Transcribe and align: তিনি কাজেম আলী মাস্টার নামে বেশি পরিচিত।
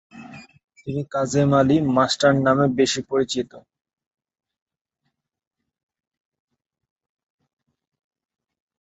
তিনি 0.77 1.01
কাজেম 1.13 1.49
আলী 1.59 1.77
মাস্টার 1.95 2.33
নামে 2.45 2.65
বেশি 2.79 3.01
পরিচিত। 3.09 3.51